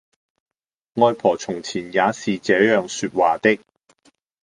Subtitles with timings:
[0.95, 3.59] 外婆從前也是這樣說話的